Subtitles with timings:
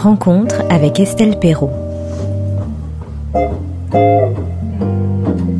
[0.00, 1.70] Rencontre avec Estelle Perrault.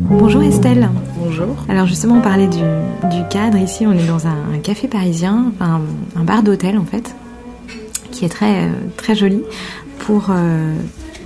[0.09, 0.89] Bonjour Estelle.
[1.23, 1.45] Bonjour.
[1.69, 3.59] Alors justement, on parlait du, du cadre.
[3.59, 5.81] Ici, on est dans un, un café parisien, enfin,
[6.15, 7.15] un bar d'hôtel en fait,
[8.11, 8.67] qui est très,
[8.97, 9.43] très joli,
[9.99, 10.73] pour euh,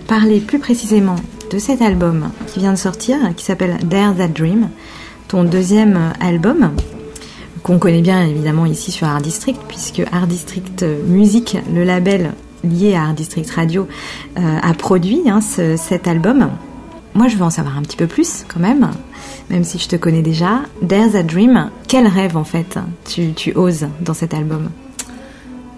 [0.09, 1.15] parler plus précisément
[1.51, 4.67] de cet album qui vient de sortir, qui s'appelle Dare That Dream,
[5.29, 6.71] ton deuxième album,
[7.63, 12.31] qu'on connaît bien évidemment ici sur Art District, puisque Art District Music, le label
[12.65, 13.87] lié à Art District Radio,
[14.37, 16.49] euh, a produit hein, ce- cet album.
[17.13, 18.89] Moi, je veux en savoir un petit peu plus quand même,
[19.49, 20.61] même si je te connais déjà.
[20.85, 24.69] There's a Dream, quel rêve en fait tu, oses dans cet album?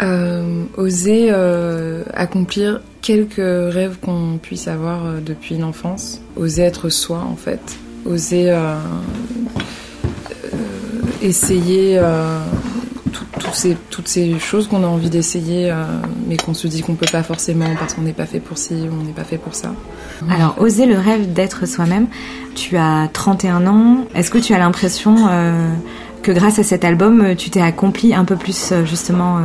[0.01, 6.21] Euh, oser euh, accomplir quelques rêves qu'on puisse avoir depuis l'enfance.
[6.35, 7.61] Oser être soi en fait.
[8.05, 8.55] Oser
[11.21, 11.99] essayer
[13.09, 15.83] toutes ces choses qu'on a envie d'essayer, euh,
[16.27, 18.73] mais qu'on se dit qu'on peut pas forcément parce qu'on n'est pas fait pour ci
[18.73, 19.73] ou on n'est pas fait pour ça.
[20.29, 22.07] Alors, oser le rêve d'être soi-même,
[22.55, 25.71] tu as 31 ans, est-ce que tu as l'impression euh,
[26.23, 29.39] que grâce à cet album, tu t'es accompli un peu plus euh, justement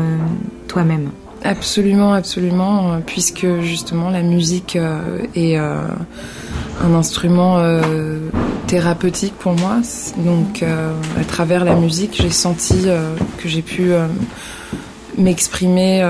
[0.69, 1.11] toi-même?
[1.45, 5.81] Absolument, absolument, euh, puisque justement la musique euh, est euh,
[6.85, 7.61] un instrument
[8.67, 9.79] thérapeutique pour moi.
[10.17, 12.87] Donc à travers la musique, j'ai senti
[13.39, 13.93] que j'ai pu
[15.17, 16.05] m'exprimer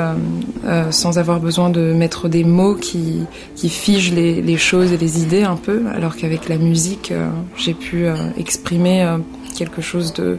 [0.91, 3.26] sans avoir besoin de mettre des mots qui,
[3.69, 7.12] figent les, choses et les idées un peu, alors qu'avec la musique,
[7.59, 8.06] j'ai pu
[8.38, 9.06] exprimer
[9.54, 10.38] quelque chose de,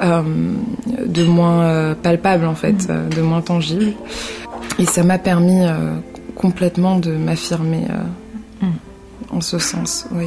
[0.00, 3.92] de moins euh, palpable en fait, euh, de moins tangible.
[4.78, 5.96] Et ça m'a permis euh,
[6.34, 8.66] complètement de m'affirmer euh,
[9.30, 10.26] en ce sens, oui.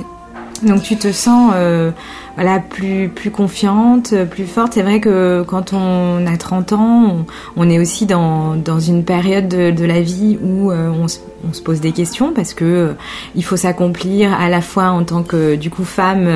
[0.63, 1.91] Donc tu te sens euh,
[2.35, 4.73] voilà plus plus confiante, plus forte.
[4.73, 7.25] C'est vrai que quand on a 30 ans,
[7.55, 11.61] on, est aussi dans, dans une période de, de la vie où euh, on, se,
[11.61, 12.93] pose des questions parce que euh,
[13.35, 16.27] il faut s'accomplir à la fois en tant que du coup femme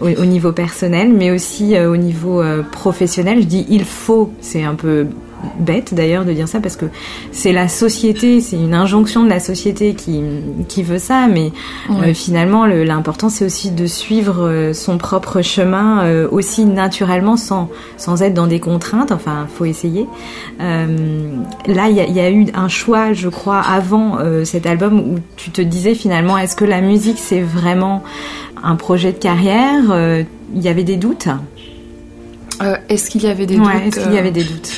[0.00, 3.40] au, au niveau personnel, mais aussi au niveau professionnel.
[3.40, 5.06] Je dis il faut, c'est un peu
[5.58, 6.86] bête d'ailleurs de dire ça parce que
[7.32, 10.22] c'est la société, c'est une injonction de la société qui,
[10.68, 11.52] qui veut ça, mais
[11.90, 17.36] euh, finalement le- l'important c'est aussi de suivre euh, son propre chemin euh, aussi naturellement
[17.36, 20.06] sans, sans être dans des contraintes, enfin faut essayer.
[20.60, 20.86] Euh,
[21.66, 24.98] là il y, a- il y a eu un choix je crois avant cet album
[25.00, 28.02] où tu te disais finalement est-ce que la musique c'est vraiment
[28.62, 29.82] un projet de carrière?
[30.54, 31.28] Il y avait des doutes?
[32.62, 34.70] Euh, Est-ce qu'il y avait des Ouais, doutes Est-ce qu'il y avait des doutes?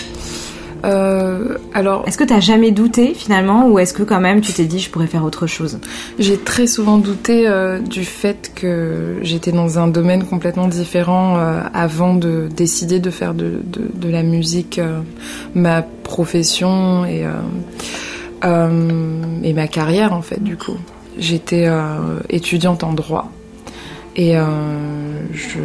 [0.84, 4.52] Euh, Alors, Est-ce que tu as jamais douté finalement ou est-ce que quand même tu
[4.52, 5.78] t'es dit je pourrais faire autre chose?
[6.18, 11.60] J'ai très souvent douté euh, du fait que j'étais dans un domaine complètement différent euh,
[11.72, 14.80] avant de décider de faire de, de, de la musique
[15.54, 17.24] ma profession et,
[18.42, 20.76] et ma carrière en fait du coup.
[21.18, 21.68] J'étais
[22.28, 23.30] étudiante en droit
[24.16, 24.34] et
[25.32, 25.58] je,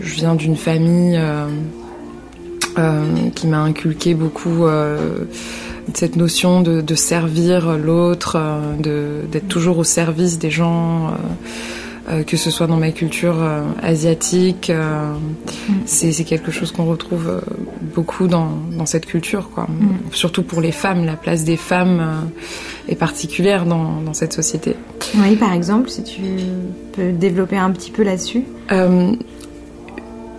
[0.00, 1.18] je viens d'une famille
[2.78, 3.04] euh,
[3.34, 5.24] qui m'a inculqué beaucoup euh,
[5.94, 11.12] cette notion de, de servir l'autre, euh, d'être toujours au service des gens,
[12.08, 14.70] euh, que ce soit dans ma culture euh, asiatique.
[14.70, 15.12] euh,
[15.86, 17.40] C'est c'est quelque chose qu'on retrouve
[17.94, 19.66] beaucoup dans, dans cette culture, quoi.
[20.12, 22.30] Surtout pour les femmes, la place des femmes
[22.88, 24.76] est particulière dans, dans cette société.
[25.16, 26.20] Oui, par exemple, si tu
[26.92, 28.44] peux développer un petit peu là-dessus.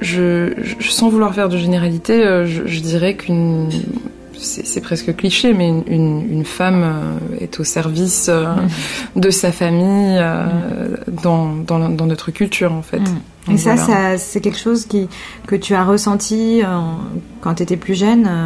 [0.02, 3.70] Je, je- sans vouloir faire de généralité, euh, je, je dirais qu'une
[4.38, 8.44] c'est presque cliché, mais une, une, une femme euh, est au service euh,
[9.16, 10.44] de sa famille euh,
[11.24, 12.98] dans, dans, dans notre culture en fait.
[13.48, 14.18] Et Donc, ça, voilà.
[14.18, 15.08] ça c'est quelque chose qui,
[15.48, 16.62] que tu as ressenti
[17.42, 18.46] quand tu étais plus jeune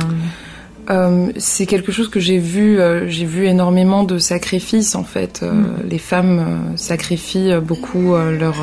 [0.91, 5.41] euh, c'est quelque chose que j'ai vu, euh, j'ai vu énormément de sacrifices en fait.
[5.43, 5.51] Euh,
[5.87, 8.55] Les femmes sacrifient beaucoup leur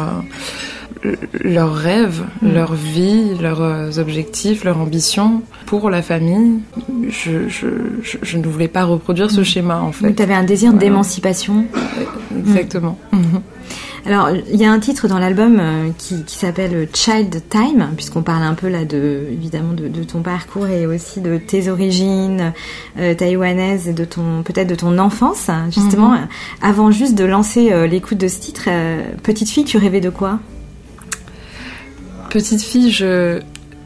[1.42, 2.52] leurs rêves, Mm.
[2.52, 6.60] leur vie, leurs euh, objectifs, leurs ambitions pour la famille.
[7.08, 7.66] Je, je,
[8.02, 10.14] je, je ne voulais pas reproduire ce schéma en fait.
[10.14, 11.64] Tu avais un désir d'émancipation.
[12.38, 12.98] Exactement.
[13.12, 13.40] Mhm.
[14.06, 18.22] Alors, il y a un titre dans l'album euh, qui, qui s'appelle Child Time, puisqu'on
[18.22, 22.52] parle un peu là de, évidemment, de, de ton parcours et aussi de tes origines
[23.00, 26.10] euh, taïwanaises et de ton, peut-être de ton enfance, justement.
[26.10, 26.28] Mhm.
[26.62, 30.10] Avant juste de lancer euh, l'écoute de ce titre, euh, petite fille, tu rêvais de
[30.10, 30.38] quoi?
[32.36, 33.40] Petite fille, je,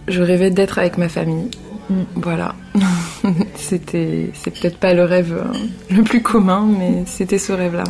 [0.08, 1.48] je rêvais d'être avec ma famille.
[1.88, 1.94] Mm.
[2.16, 2.56] Voilà.
[3.54, 7.84] c'était, c'est peut-être pas le rêve euh, le plus commun, mais c'était ce rêve-là.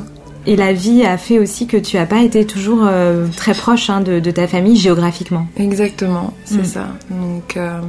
[0.47, 3.89] Et la vie a fait aussi que tu as pas été toujours euh, très proche
[3.89, 5.47] hein, de, de ta famille géographiquement.
[5.57, 6.65] Exactement, c'est Mm.
[6.67, 6.89] ça.
[7.09, 7.81] Donc, euh,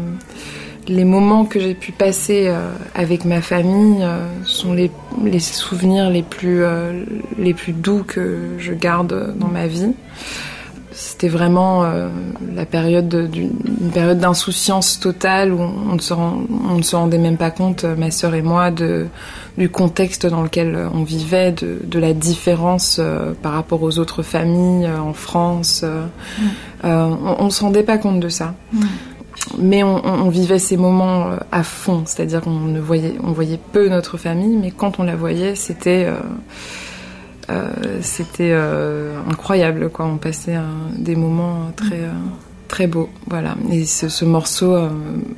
[0.87, 4.01] les moments que j'ai pu passer euh, avec ma famille
[4.45, 4.91] sont les,
[5.25, 6.61] les souvenirs les plus,
[7.37, 9.91] les plus doux que je garde dans ma vie.
[11.03, 12.09] C'était vraiment euh,
[12.55, 13.49] la période de- d'une
[13.81, 17.49] une période d'insouciance totale où on ne, se rend- on ne se rendait même pas
[17.49, 19.07] compte, euh, ma sœur et moi, de,
[19.57, 23.97] du contexte dans lequel euh, on vivait, de, de la différence euh, par rapport aux
[23.97, 25.81] autres familles en France.
[25.83, 26.05] euh,
[26.83, 28.53] on ne se rendait pas compte de ça.
[29.57, 33.59] Mais on, on- on vivait ces moments à fond, c'est-à-dire qu'on ne voyait, on voyait
[33.71, 36.13] peu notre famille, mais quand on la voyait, c'était euh,
[38.01, 40.05] c'était euh, incroyable, quoi.
[40.05, 40.61] On passait euh,
[40.97, 42.11] des moments très euh,
[42.71, 43.55] très beaux, voilà.
[43.69, 44.89] Et ce, ce morceau euh,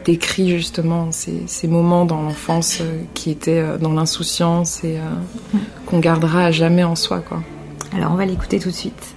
[0.05, 5.57] décrit justement ces, moments dans l'enfance euh, qui étaient euh, dans l'insouciance et euh,
[5.87, 7.41] qu'on gardera à jamais en soi, quoi.
[7.95, 9.15] Alors on va l'écouter tout de suite.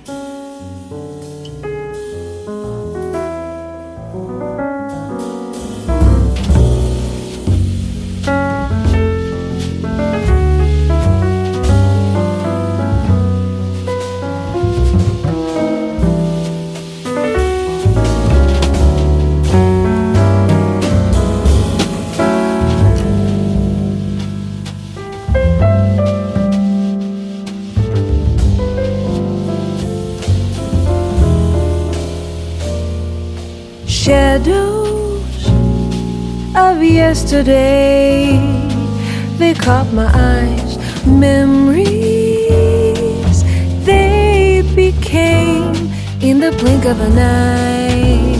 [46.58, 48.36] Blink of an eye.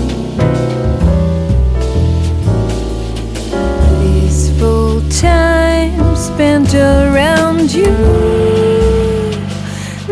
[4.01, 7.93] Peaceful time spent around you.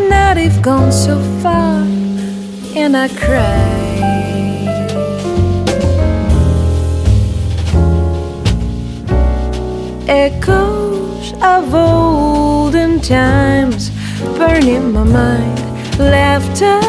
[0.08, 1.82] Now they've gone so far,
[2.76, 3.82] and I cry.
[10.06, 13.90] Echoes of olden times
[14.36, 15.60] burn in my mind.
[15.98, 16.80] Laughter,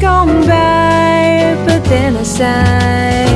[0.00, 3.26] gone by, but then I sigh.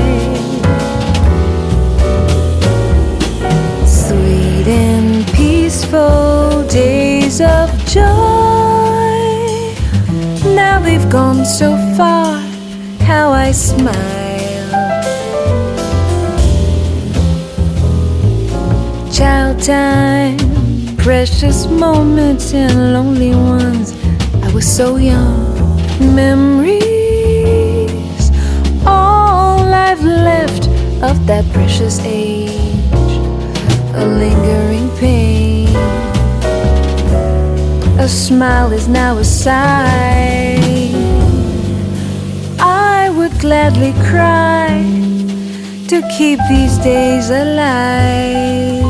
[3.86, 8.04] Sweet and peaceful days of joy.
[10.54, 12.40] Now they've gone so far,
[13.00, 13.94] how I smile.
[19.12, 20.38] Child time,
[20.96, 23.94] precious moments and lonely ones.
[24.42, 25.39] I was so young.
[26.00, 26.80] Memories,
[28.86, 30.66] all I've left
[31.02, 32.50] of that precious age.
[33.94, 35.68] A lingering pain.
[37.98, 40.58] A smile is now a sigh.
[42.58, 44.82] I would gladly cry
[45.88, 48.89] to keep these days alive.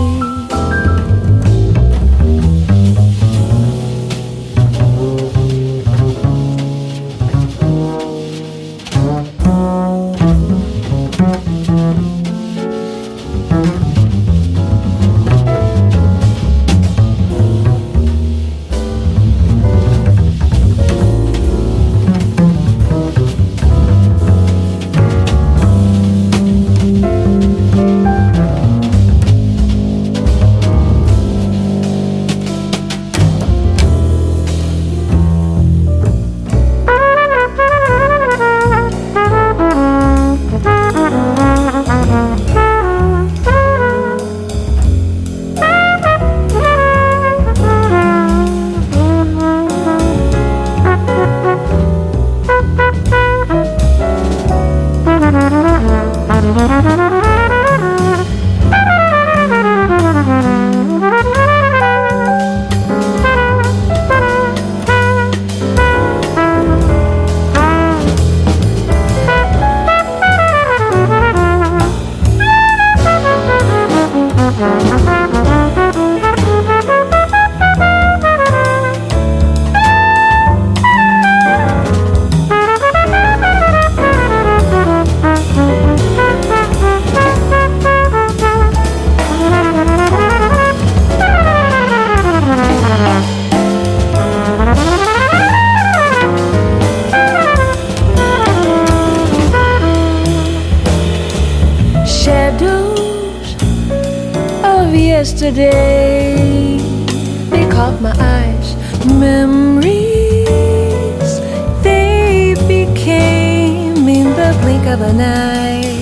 [115.01, 115.97] The eye.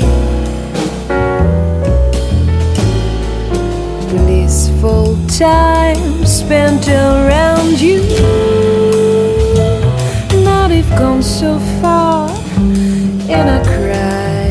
[4.10, 8.02] Blissful time spent around you.
[10.42, 12.28] Now they've gone so far,
[13.30, 14.48] and I cry.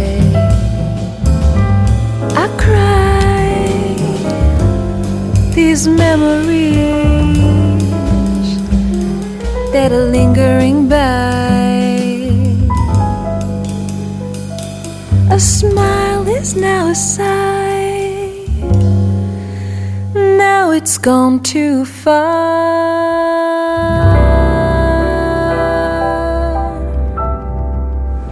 [2.44, 3.50] I cry.
[5.54, 7.38] These memories
[9.74, 11.27] that are lingering by.
[16.60, 16.94] Now.
[20.14, 23.38] Now it's gone too far.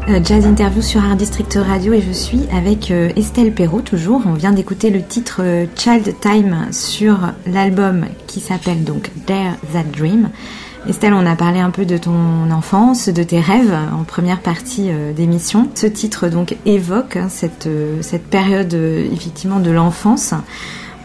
[0.08, 4.22] Euh, Jazz Interview sur Art District Radio et je suis avec euh, Estelle Perrault toujours.
[4.26, 7.18] On vient d'écouter le titre euh, Child Time sur
[7.48, 10.30] l'album qui s'appelle donc Dare That Dream.
[10.88, 14.92] Estelle, on a parlé un peu de ton enfance, de tes rêves en première partie
[14.92, 15.68] euh, d'émission.
[15.74, 20.36] Ce titre donc évoque hein, cette, euh, cette période euh, effectivement de l'enfance.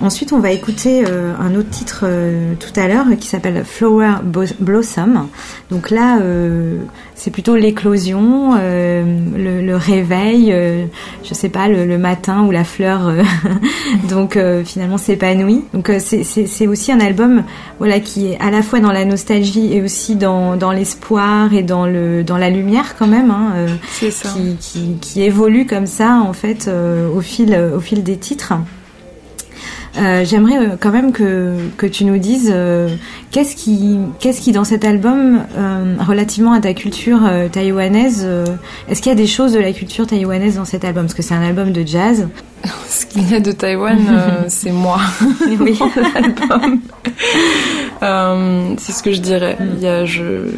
[0.03, 4.13] Ensuite, on va écouter euh, un autre titre euh, tout à l'heure qui s'appelle Flower
[4.61, 5.27] Blossom.
[5.71, 6.79] Donc là, euh,
[7.15, 9.05] c'est plutôt l'éclosion, euh,
[9.37, 10.87] le, le réveil, euh,
[11.23, 13.23] je sais pas, le, le matin où la fleur euh,
[14.09, 15.65] donc euh, finalement s'épanouit.
[15.75, 17.43] Donc euh, c'est- aussi un album
[17.79, 21.63] voilà qui est à la fois dans la nostalgie et aussi dans, dans l'espoir et
[21.63, 23.31] dans le dans la lumière quand même.
[23.31, 23.69] Hein, euh,
[24.11, 24.31] ça.
[24.31, 28.55] qui, qui, qui évolue comme ça en fait euh, au fil au fil des titres.
[29.99, 32.89] Euh, J'aimerais euh, quand même que, que tu nous dises euh,
[33.33, 37.21] qu'est-ce qui qu'est-ce qui dans cet album euh, relativement à ta culture
[37.51, 38.27] taïwanaise
[38.89, 41.05] est-ce qu'il y a des choses de la culture taïwanaise dans cet album?
[41.05, 42.29] Parce que c'est un album de jazz
[42.89, 43.99] Ce qu'il y a de Taïwan,
[44.49, 44.99] c'est moi.
[45.59, 45.79] oui
[46.15, 46.81] L'album.
[48.79, 49.57] C'est ce que je dirais.
[49.77, 50.51] Il y a, je,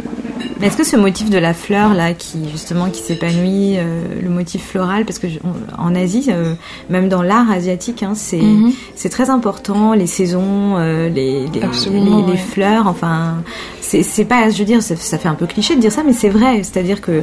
[0.63, 4.65] est-ce que ce motif de la fleur là, qui justement qui s'épanouit, euh, le motif
[4.67, 6.55] floral, parce que je- on- en Asie, euh,
[6.91, 8.73] même dans l'art asiatique, hein, c'est Mhm.
[8.95, 12.37] c'est très important, les saisons, euh, les les, Absolument, les- les ouais.
[12.39, 13.43] fleurs, enfin,
[13.81, 16.15] c'est pas, je veux dire, ça, ça fait un peu cliché de dire ça, mais
[16.15, 17.23] c'est vrai, c'est-à-dire que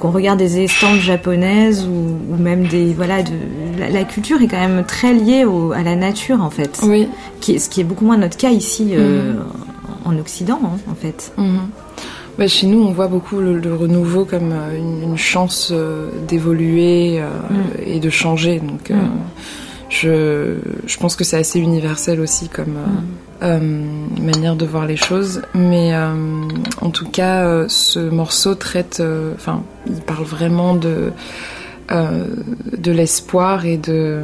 [0.00, 3.30] qu'on regarde des estampes japonaises ou, ou même des voilà, de
[3.78, 7.08] la, la culture est quand même très liée au- à la nature en fait, oui.
[7.40, 9.34] qui ce qui est beaucoup moins notre cas ici euh,
[10.04, 11.32] en Occident hein, en fait.
[11.36, 11.60] Mhm.
[12.40, 16.08] Bah, chez nous, on voit beaucoup le, le renouveau comme euh, une, une chance euh,
[16.26, 17.56] d'évoluer euh, Mm.
[17.86, 18.60] et de changer.
[18.60, 18.96] Donc, Mm.
[19.90, 20.54] je,
[20.86, 22.76] je pense que c'est assez universel aussi comme
[23.42, 23.60] euh, euh,
[24.22, 25.42] manière de voir les choses.
[25.54, 26.14] Mais euh,
[26.80, 29.02] en tout cas, euh, ce morceau traite,
[29.34, 31.12] enfin, il parle vraiment de
[31.90, 34.20] de l'espoir et de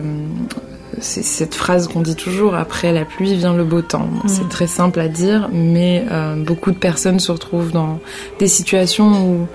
[1.00, 4.06] c'est cette phrase qu'on dit toujours après la pluie vient le beau temps.
[4.24, 4.28] Mm.
[4.28, 7.98] C'est très simple à dire, mais euh, beaucoup de personnes se retrouvent dans
[8.38, 9.46] des situations où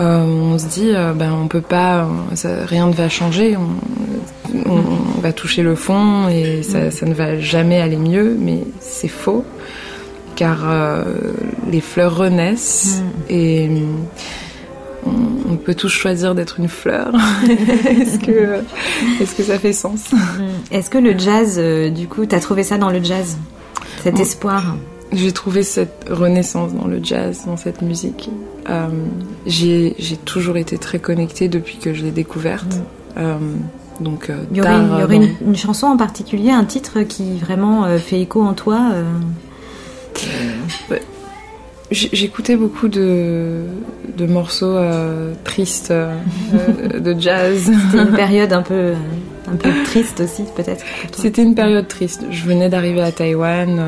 [0.00, 4.60] euh, on se dit euh, ben on peut pas, ça- rien ne va changer, on,
[4.70, 4.82] on-
[5.18, 9.08] on va toucher le fond et ça, ça ne va jamais aller mieux, mais c'est
[9.08, 9.44] faux
[10.34, 10.58] car
[11.70, 13.68] les fleurs renaissent et
[15.06, 15.31] on, on
[15.64, 17.12] peut tous choisir d'être une fleur.
[17.88, 18.60] est-ce que
[19.20, 20.12] est-ce que ça fait sens?
[20.12, 20.18] Mm.
[20.74, 23.36] Est-ce que le jazz, euh, du coup, t'as trouvé ça dans le jazz?
[24.02, 24.76] Cet espoir?
[25.12, 28.30] J'ai trouvé cette renaissance dans le jazz, dans cette musique.
[28.70, 28.86] Euh,
[29.46, 32.76] j'ai toujours été très connectée depuis que je l'ai découverte.
[33.18, 33.36] Euh,
[34.00, 36.50] donc, euh, Il y aurait, tard, il y aurait dans- une, une chanson en particulier,
[36.50, 38.80] un titre qui vraiment fait écho en toi
[41.92, 43.64] J'écoutais beaucoup de,
[44.16, 46.14] de morceaux euh, tristes euh,
[46.98, 47.70] de jazz.
[47.90, 48.94] C'était une période un peu,
[49.46, 50.84] un peu triste aussi, peut-être.
[51.12, 52.24] C'était une période triste.
[52.30, 53.84] Je venais d'arriver à Taïwan, euh,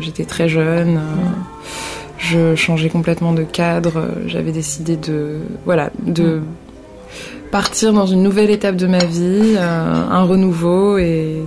[0.00, 1.00] j'étais très jeune,
[2.18, 6.40] je changeais complètement de cadre, j'avais décidé de, voilà, de
[7.54, 9.60] partir dans une nouvelle étape de ma vie, euh,
[10.10, 11.44] un renouveau, et,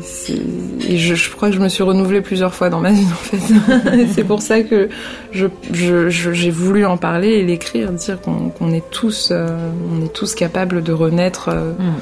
[0.89, 4.07] je, crois que je me suis renouvelée plusieurs fois dans ma vie en fait.
[4.15, 4.87] c'est pour ça que
[5.33, 9.49] j'ai voulu en parler et l'écrire, dire qu'on est tous, euh,
[10.01, 11.49] est tous capables de renaître.
[11.49, 11.95] euh, Mm.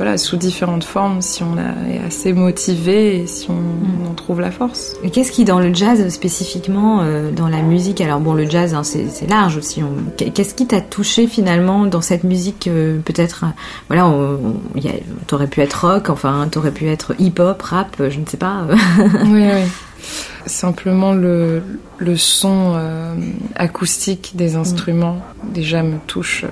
[0.00, 4.50] Voilà, sous différentes formes, si on est assez motivé et si on, en trouve la
[4.50, 4.94] force.
[5.04, 8.72] Et qu'est-ce qui, dans le jazz spécifiquement, euh, dans la musique, alors bon, le jazz,
[8.72, 9.82] hein, c'est large aussi.
[9.82, 13.44] on- Qu'est-ce qui t'a touché finalement dans cette musique euh, Peut-être,
[13.88, 14.92] voilà, on- on- il y a-
[15.26, 18.64] t'aurais pu être rock, enfin, t'aurais pu être hip-hop, rap, euh, je ne sais pas.
[19.26, 19.68] oui, oui.
[20.46, 21.62] Simplement le,
[21.98, 23.14] le son euh,
[23.54, 25.18] acoustique des instruments
[25.52, 26.46] déjà me touche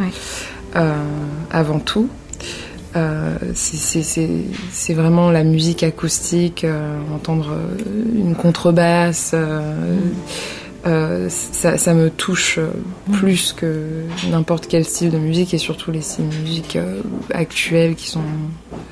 [0.00, 0.80] Ouais.
[1.52, 2.08] avant tout.
[2.96, 7.76] Euh, c'est- vraiment la musique acoustique, euh, entendre euh,
[8.14, 9.32] une contrebasse.
[9.34, 12.68] euh, ça, ça me touche euh,
[13.12, 16.78] plus que n'importe quel style de musique et surtout les styles de musique
[17.34, 18.22] actuels qui sont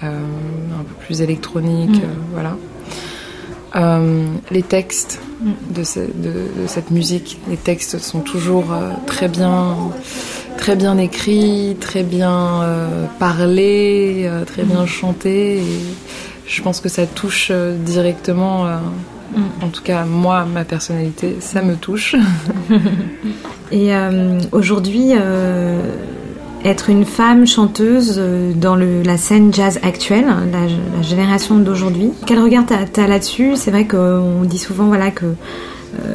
[0.02, 0.08] un
[0.82, 2.02] peu plus électroniques.
[2.02, 2.32] Mm.
[2.34, 2.56] voilà.
[4.50, 5.20] Les textes
[5.70, 8.66] de, ce- de- de cette musique, les textes sont toujours
[9.06, 9.76] très bien,
[10.58, 15.58] très bien écrits, très bien euh, parlés, euh, très bien chantés.
[15.58, 15.62] Et
[16.46, 18.66] je pense que ça touche euh, directement.
[18.66, 18.76] euh,
[19.62, 22.14] En tout cas, moi, ma personnalité, ça me touche.
[23.72, 23.90] Et
[24.52, 25.10] aujourd'hui,
[26.64, 28.20] être une femme chanteuse
[28.54, 30.60] dans le, la scène jazz actuelle, la,
[30.96, 33.56] la génération d'aujourd'hui, quel regard t'as as, là-dessus?
[33.56, 35.26] C'est vrai qu'on dit souvent voilà que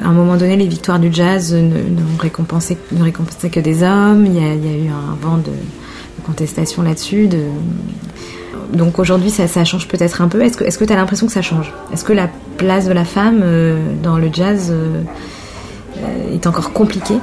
[0.04, 3.84] à un moment donné, les victoires du jazz ne, ne, récompensaient, ne récompensaient que des
[3.84, 4.26] hommes.
[4.26, 7.28] Il y a, il y a eu un vent de, de contestation là-dessus.
[7.28, 7.40] De...
[8.74, 10.42] Donc aujourd'hui, ça, ça change peut-être un peu.
[10.44, 11.74] Est-ce que tu as l'impression que ça change?
[11.94, 15.02] Est-ce que la place de la femme euh, dans le jazz euh,
[15.98, 17.18] euh, est encore compliquée?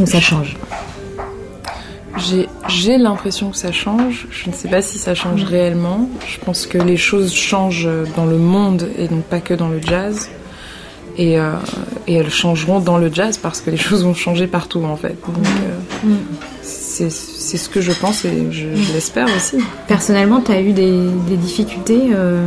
[0.00, 0.56] Ou ça change?
[2.16, 4.26] J'ai- J'ai l'impression que ça change.
[4.30, 6.08] Je ne sais pas si ça change réellement.
[6.26, 9.80] Je pense que les choses changent dans le monde et donc pas que dans le
[9.80, 10.28] jazz.
[11.18, 11.52] Et, euh,
[12.06, 15.16] et elles changeront dans le jazz parce que les choses vont changer partout en fait.
[15.26, 16.16] Donc euh, Mm.
[16.62, 19.58] c'est ce que je pense et je, je l'espère aussi.
[19.86, 22.42] Personnellement, tu as eu des, des difficultés euh,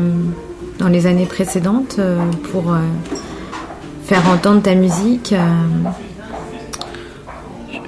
[0.79, 2.00] dans les années précédentes
[2.51, 2.63] pour
[4.05, 5.36] faire entendre ta musique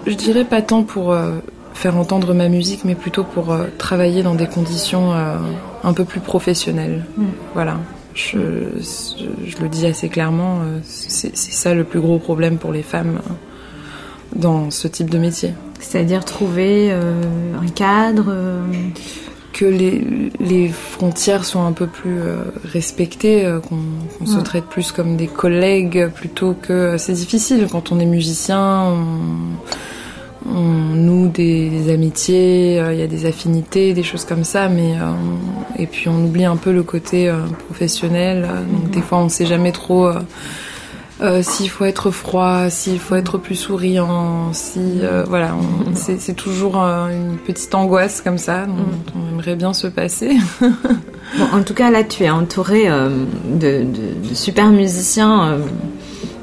[0.05, 1.15] Je dirais pas tant pour
[1.74, 5.14] faire entendre ma musique, mais plutôt pour travailler dans des conditions
[5.83, 7.05] un peu plus professionnelles.
[7.18, 7.24] Mm.
[7.55, 7.77] Voilà.
[8.15, 8.39] Je,
[8.79, 12.81] je, je le dis assez clairement, euh, c'est ça le plus gros problème pour les
[12.81, 15.53] femmes euh, dans ce type de métier.
[15.79, 17.21] C'est-à-dire trouver euh,
[17.61, 18.61] un cadre euh,
[19.53, 25.15] Que les, les frontières soient un peu plus euh, respectées, qu'on se traite plus comme
[25.15, 26.97] des collègues plutôt que...
[26.97, 29.55] C'est difficile quand on est musicien, on,
[30.48, 30.62] on
[30.96, 34.94] noue des, des amitiés, euh, il y a des affinités, des choses comme ça, mais...
[34.96, 35.12] euh,
[35.77, 39.46] et puis on oublie un peu le côté euh, professionnel, donc des fois on sait
[39.46, 40.10] jamais trop...
[41.42, 47.38] s'il faut être froid, s'il faut être plus souriant, si voilà, on- c'est toujours une
[47.38, 50.36] petite angoisse comme ça dont on aimerait bien se passer.
[50.62, 55.58] Bon, en tout cas, là, tu es entouré de, de- de super musiciens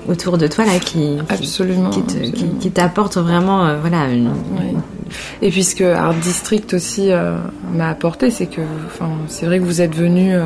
[0.09, 2.33] autour de toi là qui, qui, Absolument, qui te- absolument.
[2.33, 4.31] qui- qui t'apportent vraiment euh, voilà une.
[5.43, 7.37] Et puis ce que Art District aussi euh,
[7.75, 10.45] m'a apporté, c'est que, enfin, c'est vrai que vous êtes venu euh,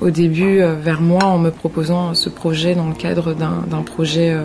[0.00, 4.36] au début vers moi en me proposant ce projet dans le cadre d'un d'un projet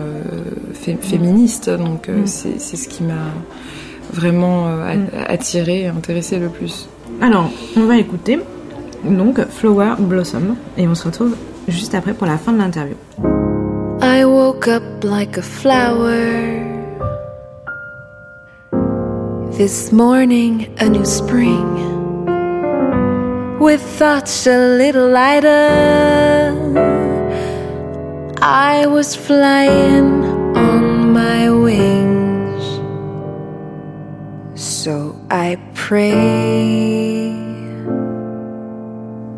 [0.74, 1.70] fé- féministe.
[1.70, 2.26] Donc Mm.
[2.26, 3.14] c'est c'est ce qui m'a
[4.12, 5.06] vraiment Mm.
[5.28, 6.88] attiré, intéressé le plus.
[7.20, 8.38] Alors, on va écouter
[9.04, 11.36] donc Flower Blossom et on se retrouve
[11.68, 12.96] juste après pour la fin de l'interview.
[14.02, 16.24] I woke up like a flower.
[19.52, 21.68] This morning, a new spring.
[23.58, 26.56] With thoughts a little lighter.
[28.40, 30.24] I was flying
[30.56, 32.64] on my wings.
[34.58, 37.34] So I pray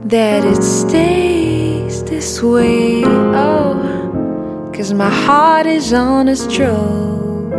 [0.05, 3.03] that it stays this way.
[3.05, 4.12] Oh.
[4.75, 7.53] Cause my heart is on a stroll.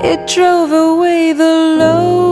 [0.00, 2.22] It drove away the load.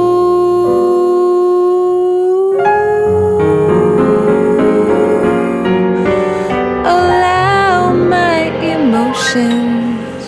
[6.86, 8.38] Allow my
[8.76, 10.24] emotions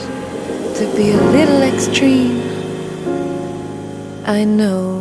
[0.79, 2.43] to be a little extreme.
[4.27, 4.92] I know.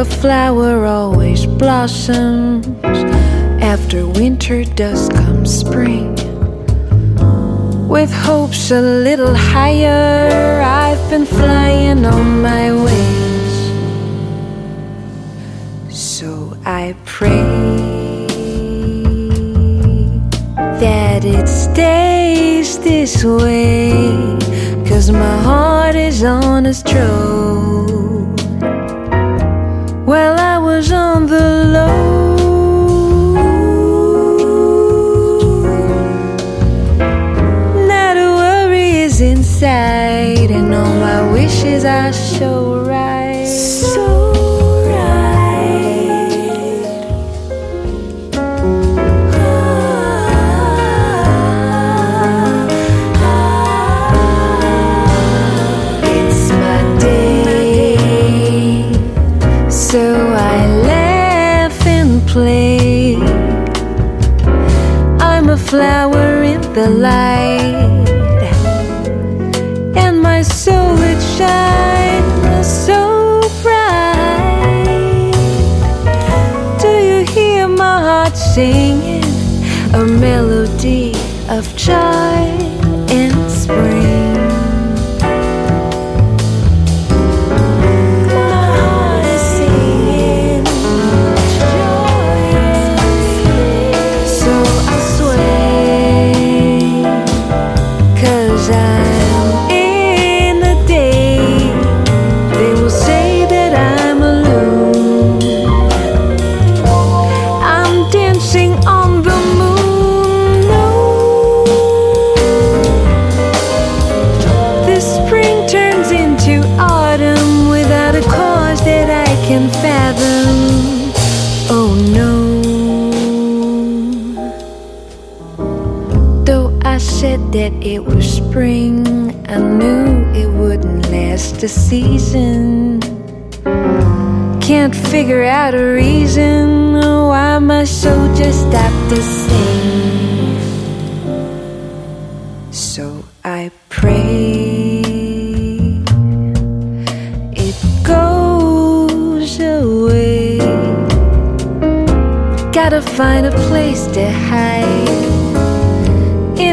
[0.00, 2.66] A flower always blossoms
[3.62, 6.16] after winter does come spring.
[7.86, 13.54] With hopes a little higher, I've been flying on my wings.
[15.94, 17.42] So I pray
[20.80, 24.38] that it stays this way,
[24.88, 27.69] cause my heart is on a stroll.
[30.10, 30.39] Well,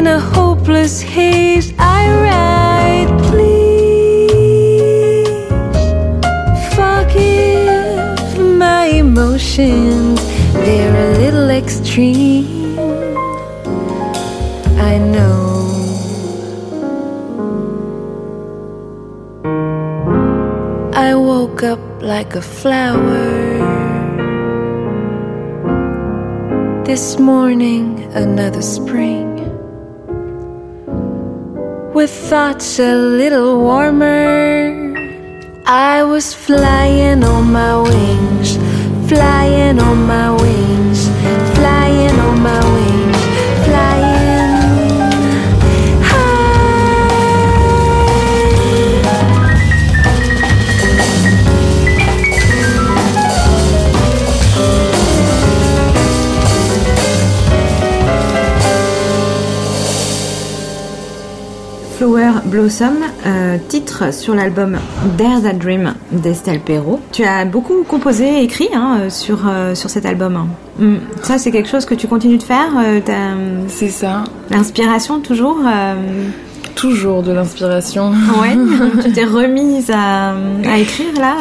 [0.08, 3.10] a hopeless haze, I ride.
[3.28, 3.68] Please
[6.74, 10.18] forgive my emotions.
[10.64, 12.78] They're a little extreme.
[14.90, 15.46] I know.
[20.94, 23.28] I woke up like a flower.
[26.84, 29.27] This morning, another spring.
[31.98, 34.94] With thoughts a little warmer.
[35.66, 38.56] I was flying on my wings,
[39.08, 41.08] flying on my wings,
[41.56, 42.87] flying on my wings,
[61.98, 62.94] Flower Blossom,
[63.26, 64.78] euh, titre sur l'album
[65.16, 67.00] There's a Dream d'Estelle Perrault.
[67.10, 70.46] Tu as beaucoup composé et écrit hein, euh, sur, euh, sur cet album.
[70.78, 70.94] Mm.
[71.24, 73.00] Ça, c'est quelque chose que tu continues de faire euh,
[73.66, 74.22] C'est ça.
[74.48, 75.58] L'inspiration, toujours
[76.76, 78.12] Toujours de l'inspiration.
[78.40, 78.56] Ouais,
[79.02, 80.34] tu t'es remise à,
[80.70, 81.34] à écrire là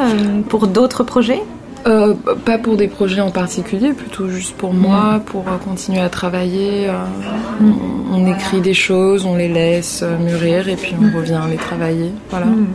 [0.50, 1.44] pour d'autres projets?
[1.86, 6.10] Euh, pas pour des projets en particulier, plutôt juste pour moi, pour euh, continuer à
[6.10, 6.90] travailler.
[6.90, 6.94] euh,
[7.62, 12.12] on, on écrit des choses, on les laisse mûrir et puis on revient les travailler.
[12.30, 12.48] Voilà.
[12.48, 12.68] Mm.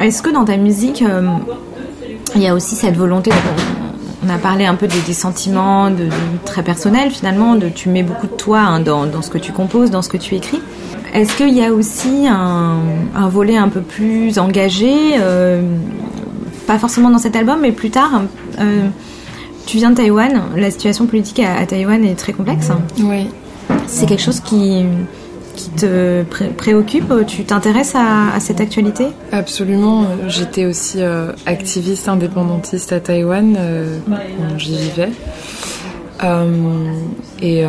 [0.00, 1.04] Est-ce que dans ta musique,
[2.34, 3.36] il y a aussi cette volonté de-
[4.26, 6.10] on a parlé un peu des, des sentiments de, de-
[6.44, 9.52] très personnels finalement, de tu mets beaucoup de toi hein, dans, dans ce que tu
[9.52, 10.60] composes, dans ce que tu écris.
[11.14, 12.78] Est-ce qu'il y a aussi un,
[13.14, 15.62] un volet un peu plus engagé, euh,
[16.68, 18.22] pas forcément dans cet album, mais plus tard
[18.60, 18.86] euh,
[19.66, 22.70] Tu viens de Taïwan, la situation politique à, à Taïwan est très complexe.
[23.00, 23.26] Oui.
[23.86, 24.84] C'est quelque chose qui,
[25.56, 29.06] qui te pré- préoccupe Tu t'intéresses à, à cette actualité?
[29.32, 30.06] Absolument.
[30.28, 35.10] J'étais aussi euh, activiste indépendantiste à Taïwan euh, quand j'y vivais.
[36.24, 36.92] Euh,
[37.40, 37.62] et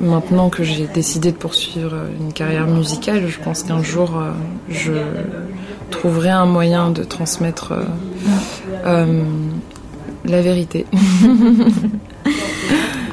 [0.00, 4.10] maintenant que j'ai décidé de poursuivre une carrière musicale, je pense qu'un jour
[4.68, 4.92] je
[5.96, 7.84] trouverai un moyen de transmettre euh,
[8.86, 9.22] euh,
[10.24, 10.86] la vérité.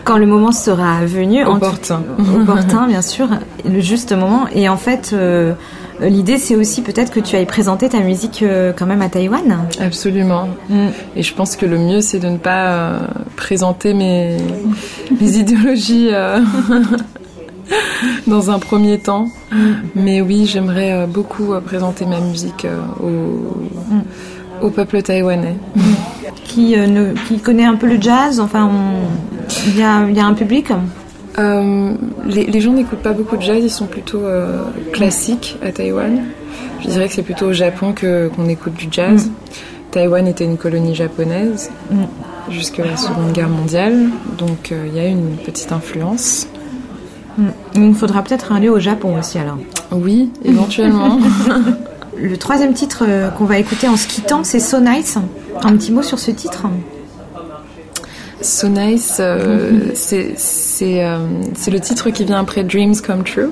[0.04, 2.02] Quand le moment sera venu, en tout- Opportun.
[2.42, 3.28] opportun bien sûr,
[3.70, 4.48] le juste moment.
[4.54, 5.54] Et en fait, euh,
[6.02, 9.68] l'idée c'est aussi peut-être que tu ailles présenter ta musique euh, quand même à Taïwan.
[9.80, 10.50] Absolument.
[10.70, 10.88] Mm.
[11.16, 12.98] Et je pense que le mieux, c'est de ne pas euh,
[13.36, 14.38] présenter mes,
[15.22, 16.10] mes idéologies
[18.28, 19.30] dans un premier temps.
[19.96, 22.78] Mais oui, j'aimerais euh, beaucoup euh, présenter ma musique euh,
[24.62, 25.56] au, au peuple taïwanais.
[26.46, 28.70] Qui, euh, ne- qui connaît un peu le jazz, enfin,
[29.68, 30.68] il y, a, il y a un public?
[31.40, 31.94] Euh,
[32.28, 36.24] les, les gens n'écoutent pas beaucoup de jazz, ils sont plutôt euh, classiques à Taïwan.
[36.82, 39.30] Je dirais que c'est plutôt au Japon que qu'on écoute du jazz.
[39.92, 42.04] Taïwan était une colonie japonaise Mm.
[42.52, 46.48] jusqu'à la Seconde Guerre mondiale, donc euh, il y a une petite influence.
[47.42, 47.52] Mm.
[47.76, 49.58] Il faudra peut-être aller au Japon aussi alors.
[49.92, 51.20] Oui, éventuellement.
[52.18, 55.18] Le troisième titre euh, qu'on va écouter en se quittant, c'est So Nice.
[55.64, 56.68] Un petit mot sur ce titre
[58.42, 61.20] So Nice, euh, c'est c'est euh,
[61.56, 63.52] c'est le titre qui vient après Dreams Come True.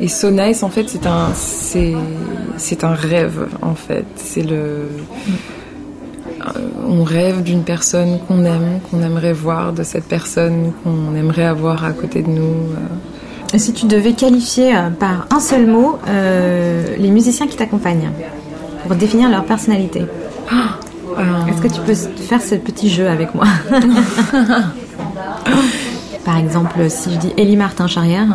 [0.00, 4.04] Et So Nice, en fait, c'est un c'est un rêve, en fait.
[4.16, 4.86] C'est le euh,
[6.86, 11.84] on rêve d'une personne qu'on aime, qu'on aimerait voir, de cette personne qu'on aimerait avoir
[11.84, 12.42] à côté de nous.
[12.74, 13.54] euh.
[13.54, 18.10] Et Si tu devais qualifier euh, par un seul mot euh, les musiciens qui t'accompagnent
[18.86, 20.04] pour définir leur personnalité,
[21.18, 23.44] Euh, est-ce que tu peux faire ce petit jeu avec moi?
[26.24, 28.28] Par exemple, si je dis Élie Martin Charrière,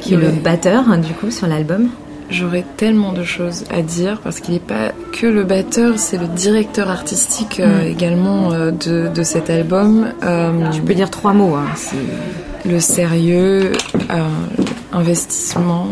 [0.00, 1.88] qui est le batteur hein, du coup sur l'album.
[2.32, 6.26] J'aurais tellement de choses à dire parce qu'il n'est pas que le batteur, c'est le
[6.26, 10.06] directeur artistique euh, également euh, de, de cet album.
[10.24, 11.54] Euh, Tu peux dire trois mots.
[11.56, 11.66] hein,
[12.64, 13.72] le sérieux,
[14.92, 15.86] investissement,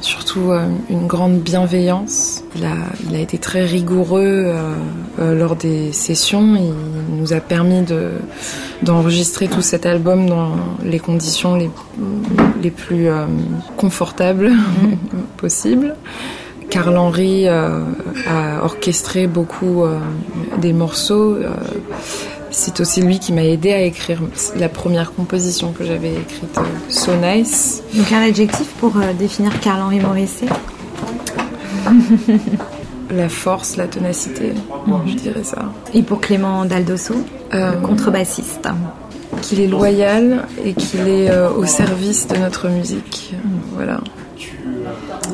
[0.00, 2.44] surtout euh, une grande bienveillance.
[2.56, 2.74] Il a,
[3.08, 4.74] il a été très rigoureux euh,
[5.20, 6.56] euh, lors des sessions.
[6.56, 8.10] Il nous a permis de
[8.82, 10.52] d'enregistrer tout cet album dans
[10.84, 11.68] les conditions les,
[12.62, 13.08] les plus
[13.76, 14.52] confortables
[15.36, 15.96] possibles.
[16.70, 17.72] Karl Henry a
[18.62, 19.82] orchestré beaucoup
[20.58, 21.38] des morceaux.
[22.58, 24.20] C'est aussi lui qui m'a aidé à écrire
[24.56, 27.82] la première composition que j'avais écrite, euh, So Nice.
[27.94, 30.46] Donc un adjectif pour euh, définir Carl-Henri Morisset
[33.10, 34.52] La force, la ténacité,
[35.06, 35.72] je dirais ça.
[35.94, 37.14] Et pour Clément Daldosso,
[37.54, 38.68] Euh, contrebassiste.
[39.40, 43.34] qu'il est loyal et qu'il est euh, au service de notre musique.
[43.74, 44.00] Voilà.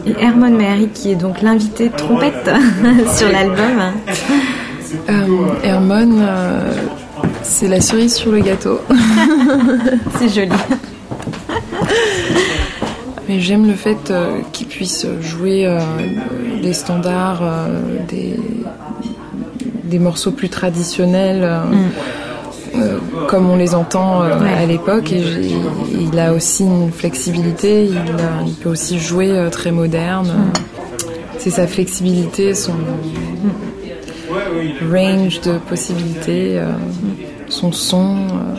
[0.06, 2.48] Et Hermon Mehari qui est donc l'invité trompette
[3.16, 3.76] sur l'album.
[5.08, 5.26] Euh,
[5.64, 6.72] Hermone, euh,
[7.44, 8.80] c'est la cerise sur le gâteau.
[10.18, 10.50] C'est joli.
[13.28, 15.78] Mais j'aime le fait euh, qu'il puisse jouer euh,
[16.62, 17.78] des standards, euh,
[18.08, 18.38] des,
[19.84, 24.52] des morceaux plus traditionnels, euh, comme on les entend Ouais.
[24.62, 25.10] à l'époque.
[25.12, 25.22] Et
[26.12, 30.28] il a aussi une flexibilité, il, a- il peut aussi jouer très moderne.
[31.38, 32.72] C'est sa flexibilité, son
[34.92, 36.72] range de possibilités, euh,
[37.54, 38.16] son son.
[38.16, 38.54] euh,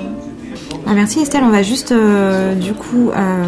[0.88, 3.44] Ah, merci Estelle, on va juste euh, du coup euh,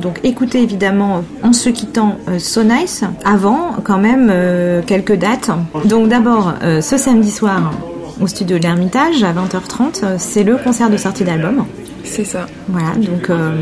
[0.00, 3.02] donc écouter évidemment en se quittant euh, So Nice.
[3.24, 5.50] Avant quand même euh, quelques dates.
[5.84, 7.72] Donc d'abord euh, ce samedi soir
[8.20, 11.64] au studio de l'Ermitage à 20h30, euh, c'est le concert de sortie d'album.
[12.04, 12.46] c'est ça.
[12.68, 13.56] Voilà, donc euh,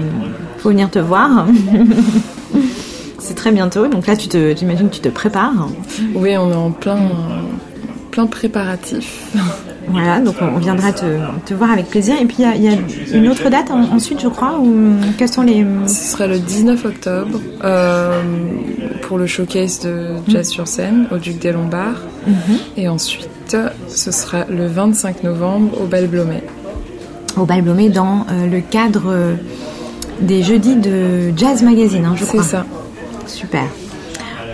[0.59, 1.47] faut venir te voir.
[3.19, 5.69] c'est très bientôt, donc là tu te, j'imagine que tu te prépares.
[6.15, 6.99] Oui, on est en plein,
[8.11, 9.33] plein préparatif.
[9.91, 11.05] Voilà, donc on viendra te,
[11.47, 12.15] te voir avec plaisir.
[12.21, 14.59] Et puis il y a- il y, a une autre date en- ensuite, je crois,
[14.61, 14.73] ou
[15.19, 15.65] quels sont les...
[15.87, 18.21] Ce sera le 19 octobre euh,
[19.03, 22.01] pour le showcase de Jazz sur scène au Duc des Lombards.
[22.77, 23.57] Et ensuite,
[23.89, 26.43] ce sera le 25 novembre au Bal Blomet.
[27.37, 29.35] au Bal Blomet dans euh, le cadre euh,
[30.21, 32.43] des jeudis de Jazz Magazine, hein, je C'est crois.
[32.43, 32.67] ça.
[33.27, 33.65] Super.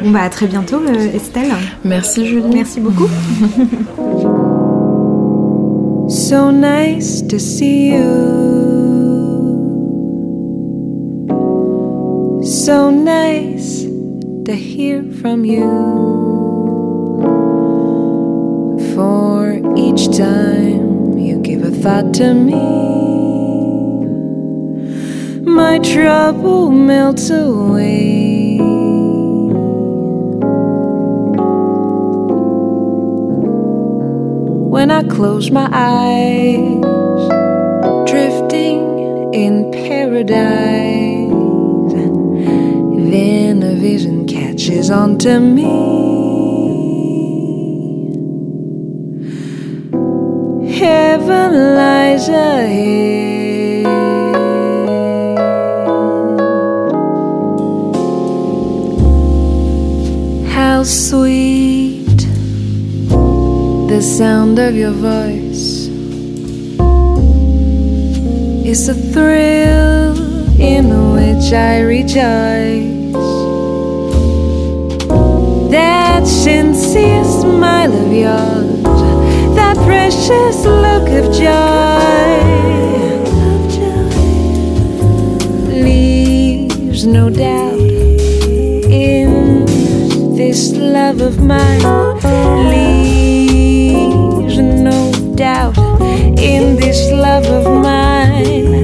[0.03, 0.81] Bon bah à très bientôt
[1.15, 1.53] Estelle.
[1.85, 2.45] Merci Julie.
[2.55, 3.09] Merci beaucoup.
[6.09, 8.47] So nice to see you.
[12.45, 13.83] So nice
[14.45, 15.67] to hear from you.
[18.95, 22.55] For each time you give a thought to me,
[25.45, 28.61] my trouble melts away.
[34.77, 36.85] When I close my eyes,
[38.11, 41.33] drifting in paradise.
[43.11, 45.63] Then a vision catches onto me.
[50.79, 53.87] Heaven lies ahead.
[60.53, 61.46] How sweet
[63.97, 65.89] the sound of your voice
[68.73, 70.15] is a thrill
[70.61, 73.15] in which I rejoice.
[75.71, 78.83] That sincere smile of yours,
[79.57, 82.37] that precious look of joy,
[85.73, 87.81] leaves no doubt
[88.91, 89.65] in
[90.37, 91.81] this love of mine.
[92.69, 92.96] Leaves
[95.37, 95.77] doubt
[96.39, 98.76] in this love of mine.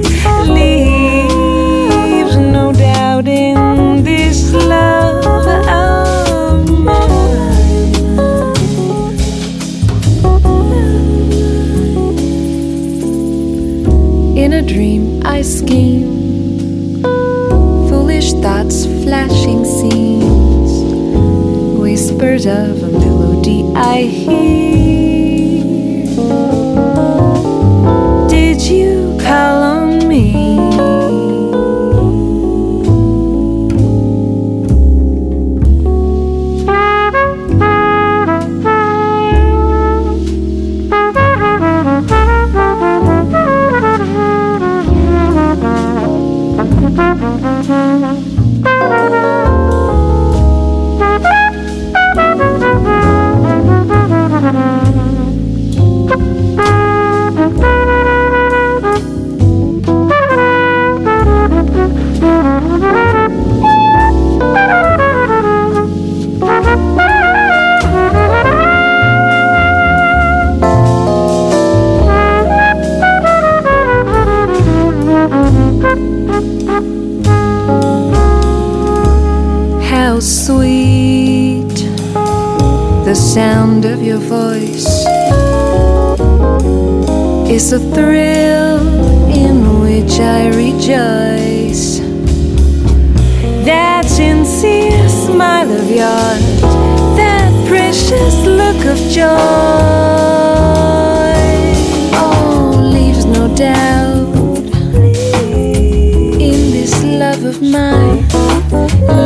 [83.33, 85.07] sound of your voice
[87.49, 88.77] is a thrill
[89.33, 91.97] in which I rejoice.
[93.65, 96.61] That sincere smile of yours,
[97.17, 99.33] that precious look of joy,
[102.21, 104.35] oh, leaves no doubt
[106.39, 108.27] in this love of mine,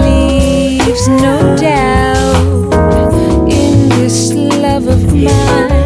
[0.02, 2.07] leaves no doubt.
[5.18, 5.77] 一